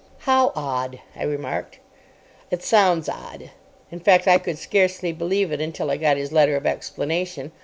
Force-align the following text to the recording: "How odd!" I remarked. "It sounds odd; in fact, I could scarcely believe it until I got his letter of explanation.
"How 0.25 0.51
odd!" 0.55 0.99
I 1.15 1.21
remarked. 1.21 1.77
"It 2.49 2.63
sounds 2.63 3.07
odd; 3.07 3.51
in 3.91 3.99
fact, 3.99 4.27
I 4.27 4.39
could 4.39 4.57
scarcely 4.57 5.11
believe 5.13 5.51
it 5.51 5.61
until 5.61 5.91
I 5.91 5.97
got 5.97 6.17
his 6.17 6.31
letter 6.31 6.55
of 6.55 6.65
explanation. 6.65 7.51